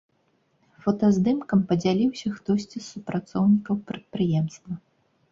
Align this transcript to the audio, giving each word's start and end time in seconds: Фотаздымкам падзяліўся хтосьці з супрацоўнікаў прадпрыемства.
Фотаздымкам 0.83 1.59
падзяліўся 1.71 2.31
хтосьці 2.37 2.73
з 2.75 2.81
супрацоўнікаў 2.93 3.75
прадпрыемства. 3.91 4.73